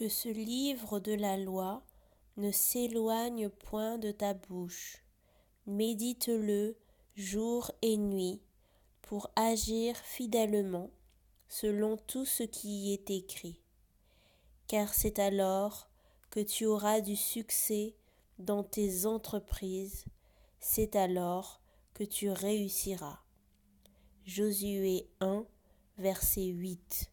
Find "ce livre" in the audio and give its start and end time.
0.08-0.98